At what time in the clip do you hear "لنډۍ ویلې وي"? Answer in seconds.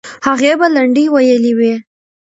0.75-1.73